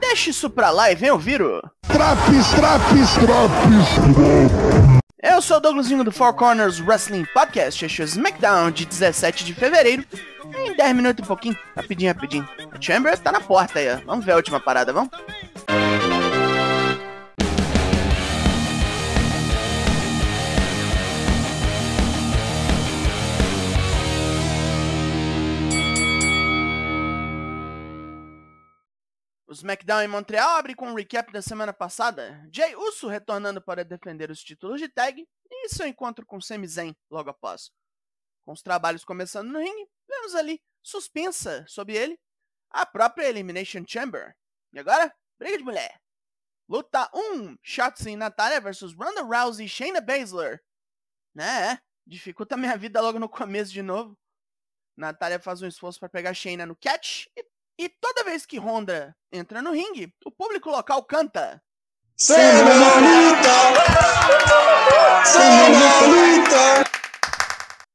[0.00, 1.60] Deixa isso pra lá e vem ouvir o...
[1.86, 4.80] Traps, traps, traps.
[5.22, 9.44] Eu sou o Douglasinho do Four Corners Wrestling Podcast, este é o SmackDown de 17
[9.44, 10.06] de fevereiro,
[10.56, 12.48] em 10 minutos e pouquinho, rapidinho, rapidinho.
[12.72, 13.98] A Chamber tá na porta aí, ó.
[14.06, 15.10] Vamos ver a última parada, vamos?
[29.60, 32.48] SmackDown em Montreal abre com um recap da semana passada.
[32.50, 36.96] Jay Uso retornando para defender os títulos de tag e seu encontro com Sami Zayn
[37.10, 37.70] logo após.
[38.42, 42.18] Com os trabalhos começando no ringue, vemos ali, suspensa sobre ele,
[42.70, 44.34] a própria Elimination Chamber.
[44.72, 46.00] E agora, briga de mulher.
[46.66, 50.62] Luta 1, Shotzi e Natália versus Ronda Rousey e Shayna Baszler.
[51.34, 54.16] Né, dificulta minha vida logo no começo de novo.
[54.96, 57.49] Natália faz um esforço para pegar Shayna no catch e
[57.82, 61.64] e toda vez que Honda entra no ringue, o público local canta.
[62.14, 63.48] Semanita!
[65.24, 66.84] Semanita!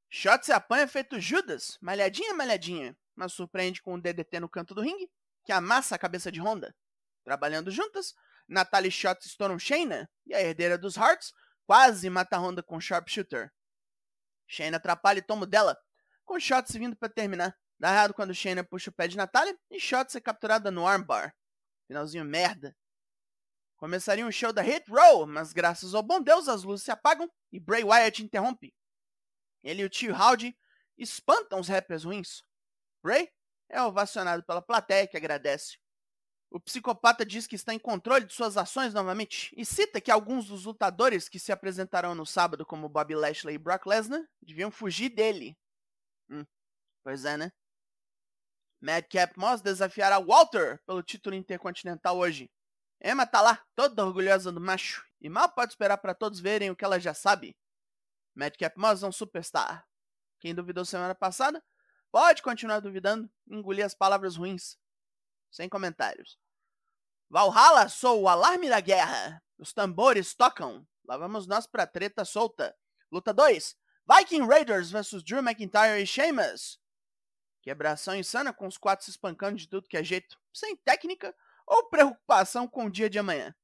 [0.09, 4.81] Shot se apanha feito Judas, malhadinha, malhadinha, mas surpreende com um DDT no canto do
[4.81, 5.07] ringue,
[5.43, 6.75] que amassa a cabeça de Honda.
[7.23, 8.15] Trabalhando juntas,
[8.47, 11.31] Natalie Shot estouram Shayna, e a herdeira dos Hearts
[11.67, 13.51] quase mata Honda com sharpshooter.
[14.47, 15.77] Shayna atrapalha e toma o dela,
[16.23, 17.55] com Shots vindo para terminar.
[17.79, 21.35] Dá errado quando Shayna puxa o pé de Natália e Shotzi é capturada no armbar.
[21.87, 22.75] Finalzinho merda.
[23.77, 27.29] Começaria um show da Hit Row, mas graças ao bom Deus as luzes se apagam
[27.51, 28.73] e Bray Wyatt interrompe.
[29.61, 30.57] Ele e o tio Howdy
[30.97, 32.43] espantam os rappers ruins.
[33.03, 33.29] Bray
[33.69, 35.77] é ovacionado pela plateia que agradece.
[36.49, 40.47] O psicopata diz que está em controle de suas ações novamente e cita que alguns
[40.47, 45.09] dos lutadores que se apresentarão no sábado como Bobby Lashley e Brock Lesnar deviam fugir
[45.09, 45.57] dele.
[46.29, 46.45] Hum,
[47.03, 47.51] pois é, né?
[48.85, 52.51] Madcap Moss desafiará Walter pelo título intercontinental hoje.
[53.01, 56.75] Emma tá lá, toda orgulhosa do macho, e mal pode esperar para todos verem o
[56.75, 57.57] que ela já sabe.
[58.35, 59.87] Madcap Moss é um superstar.
[60.39, 61.63] Quem duvidou semana passada,
[62.11, 64.77] pode continuar duvidando engolir as palavras ruins.
[65.49, 66.37] Sem comentários.
[67.27, 69.41] Valhalla sou o alarme da guerra.
[69.57, 70.87] Os tambores tocam.
[71.07, 72.77] Lá vamos nós pra treta solta.
[73.11, 73.75] Luta 2.
[74.07, 76.79] Viking Raiders vs Drew McIntyre e Sheamus.
[77.65, 81.89] Quebração insana com os quatro se espancando de tudo que é jeito, sem técnica ou
[81.89, 83.55] preocupação com o dia de amanhã.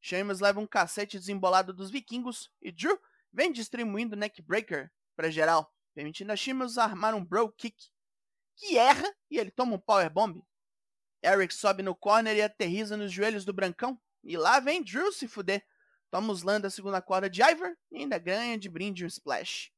[0.00, 2.96] Sheamus leva um cacete desembolado dos vikingos e Drew
[3.32, 7.90] vem distribuindo neckbreaker para geral, permitindo a Sheamus armar um bro kick,
[8.54, 10.40] que erra e ele toma um powerbomb.
[11.20, 15.26] Eric sobe no corner e aterriza nos joelhos do Brancão, e lá vem Drew se
[15.26, 15.66] fuder.
[16.12, 19.72] Toma os da segunda corda de Ivor e ainda ganha de brinde um splash.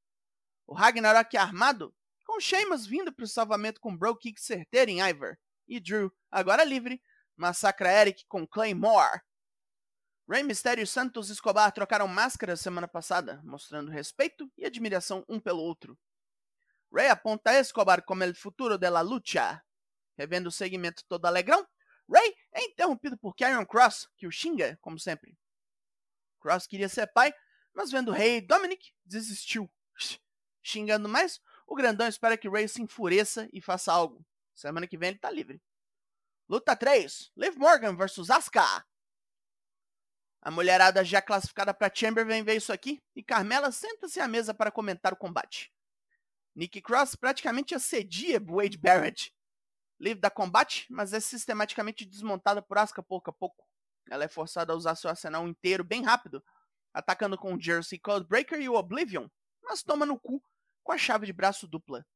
[0.66, 1.94] O Ragnarok armado
[2.36, 5.38] com Sheamus vindo para o salvamento com Bro Kick certeiro em Ivor.
[5.66, 7.02] E Drew, agora livre,
[7.34, 9.22] massacra Eric com Claymore.
[10.28, 15.62] Rey Mysterio e Santos Escobar trocaram máscaras semana passada, mostrando respeito e admiração um pelo
[15.62, 15.98] outro.
[16.92, 19.62] Rey aponta Escobar como el futuro de la lucha.
[20.18, 21.66] Revendo o segmento todo alegrão,
[22.06, 25.38] Rey é interrompido por Karrion Cross, que o xinga, como sempre.
[26.41, 27.32] Cross queria ser pai,
[27.72, 29.70] mas vendo rei Dominic, desistiu.
[30.62, 34.25] Xingando mais, o grandão espera que Ray se enfureça e faça algo.
[34.54, 35.60] Semana que vem ele tá livre.
[36.49, 38.87] Luta 3: Liv Morgan vs Asuka.
[40.41, 44.54] A mulherada já classificada para Chamber vem ver isso aqui e Carmela senta-se à mesa
[44.54, 45.72] para comentar o combate.
[46.54, 49.34] Nikki Cross praticamente assedia Wade Barrett.
[49.98, 53.66] Liv dá combate, mas é sistematicamente desmontada por Asuka pouco a pouco.
[54.09, 56.43] Ela é forçada a usar seu arsenal inteiro bem rápido,
[56.94, 59.27] atacando com o Jersey Codebreaker e o Oblivion,
[59.65, 60.41] mas toma no cu
[60.86, 62.06] com a chave de braço dupla.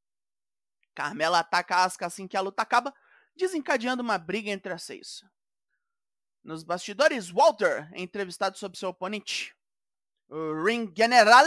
[0.95, 2.93] Carmela ataca Asuka assim que a luta acaba,
[3.35, 5.23] desencadeando uma briga entre as seis.
[6.41, 9.53] Nos bastidores, Walter é entrevistado sobre seu oponente.
[10.29, 11.45] O Ring General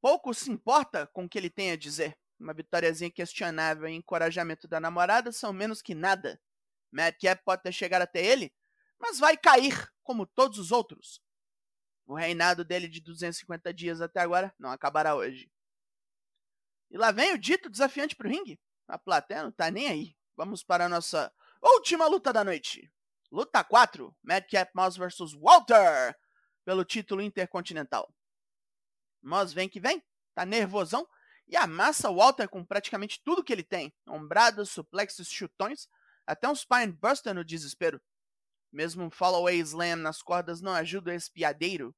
[0.00, 2.18] pouco se importa com o que ele tem a dizer.
[2.38, 6.40] Uma vitóriazinha questionável e encorajamento da namorada são menos que nada.
[6.90, 8.52] Madcap pode ter chegado até ele,
[8.98, 11.22] mas vai cair, como todos os outros.
[12.04, 15.48] O reinado dele de 250 dias até agora não acabará hoje.
[16.90, 18.60] E lá vem o dito desafiante pro ringue.
[18.88, 20.16] A plateia não tá nem aí.
[20.36, 22.90] Vamos para a nossa última luta da noite.
[23.30, 26.16] Luta 4, Madcap Moss vs Walter,
[26.64, 28.12] pelo título intercontinental.
[29.22, 30.02] Moss vem que vem,
[30.34, 31.08] tá nervosão
[31.48, 33.92] e amassa Walter com praticamente tudo que ele tem.
[34.06, 35.88] Ombradas, suplexos, chutões,
[36.26, 38.00] até um spinebuster no desespero.
[38.72, 41.94] Mesmo um follow-away slam nas cordas não ajuda o espiadeiro.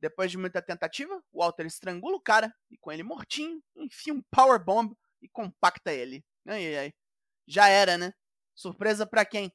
[0.00, 4.22] Depois de muita tentativa, o Walter estrangula o cara e, com ele mortinho, enfia um
[4.30, 6.24] powerbomb e compacta ele.
[6.46, 6.94] Ai, ai, ai.
[7.46, 8.12] Já era, né?
[8.54, 9.52] Surpresa pra quem?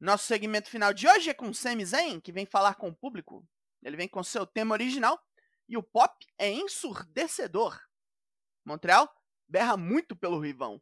[0.00, 3.46] Nosso segmento final de hoje é com Sami Zayn, que vem falar com o público.
[3.82, 5.20] Ele vem com seu tema original
[5.68, 7.78] e o pop é ensurdecedor.
[8.64, 9.12] Montreal
[9.48, 10.80] berra muito pelo rivão.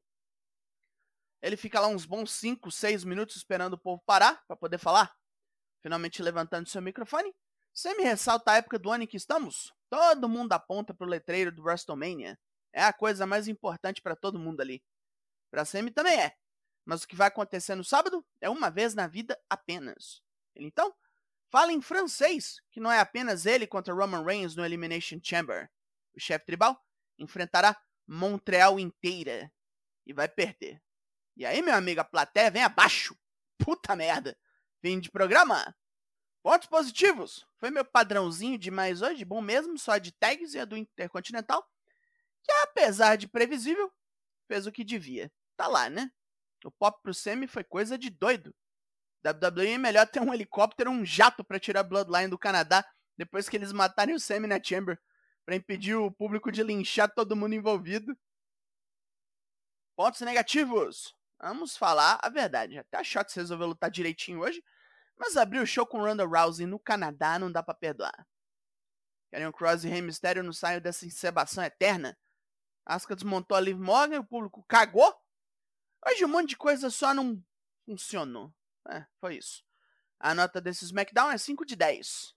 [1.43, 5.15] Ele fica lá uns bons 5, 6 minutos esperando o povo parar para poder falar.
[5.83, 7.33] Finalmente levantando seu microfone,
[7.77, 9.71] Sami ressalta a época do ano em que estamos.
[9.91, 12.39] Todo mundo aponta para o letreiro do WrestleMania.
[12.73, 14.83] É a coisa mais importante para todo mundo ali.
[15.51, 16.35] Para Sami também é.
[16.87, 20.23] Mas o que vai acontecer no sábado é uma vez na vida apenas.
[20.55, 20.95] Ele então
[21.51, 25.71] fala em francês, que não é apenas ele contra Roman Reigns no Elimination Chamber.
[26.15, 26.83] O chefe tribal
[27.19, 27.79] enfrentará
[28.09, 29.53] Montreal inteira
[30.07, 30.83] e vai perder.
[31.37, 33.15] E aí, meu amigo, a plateia vem abaixo.
[33.59, 34.35] Puta merda.
[34.81, 35.77] Fim de programa.
[36.47, 37.45] Pontos positivos.
[37.57, 41.69] Foi meu padrãozinho de mais hoje, bom mesmo, só de tags e a do Intercontinental.
[42.45, 43.93] Que apesar de previsível,
[44.47, 45.29] fez o que devia.
[45.57, 46.09] Tá lá, né?
[46.65, 48.55] O pop pro semi foi coisa de doido.
[49.27, 53.57] WWE é melhor ter um helicóptero um jato para tirar Bloodline do Canadá depois que
[53.57, 55.03] eles matarem o Semi na Chamber
[55.45, 58.17] para impedir o público de linchar todo mundo envolvido.
[59.97, 61.13] Pontos negativos.
[61.41, 62.79] Vamos falar a verdade.
[62.79, 64.63] Até a Shots resolveu lutar direitinho hoje,
[65.19, 68.27] mas abrir o show com Ronda Rousey no Canadá não dá para perdoar.
[69.31, 72.17] Karrion Cross e Rey Mysterio não saem dessa encebação eterna.
[72.85, 75.13] Asuka desmontou a Liv Morgan, o público cagou
[76.09, 77.43] Hoje um monte de coisa só não
[77.85, 78.55] funcionou.
[78.89, 79.65] É, foi isso.
[80.21, 82.33] A nota desse SmackDown é 5 de 10.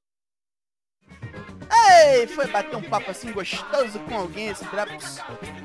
[1.91, 5.17] Ei, foi bater um papo assim gostoso com alguém esse Traps.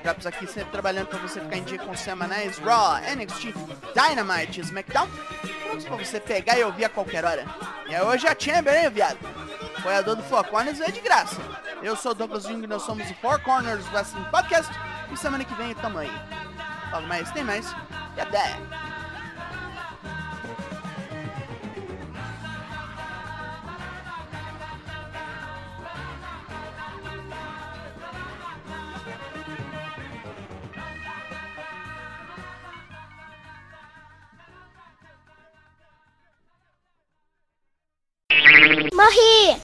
[0.02, 3.54] Traps aqui sempre trabalhando pra você ficar em dia com semanais Raw, NXT,
[3.94, 5.08] Dynamite e SmackDown.
[5.74, 7.44] Prontos pra você pegar e ouvir a qualquer hora.
[7.88, 9.18] E é hoje a Chamber, hein, viado?
[9.78, 11.40] Apoiador do Four Corners é de graça.
[11.82, 14.72] Eu sou o Douglas Jung nós somos o Four Corners Wrestling Podcast.
[15.12, 16.10] E semana que vem tamo aí.
[16.92, 17.74] Logo mais, tem mais.
[18.16, 18.56] E até!
[39.04, 39.44] コー。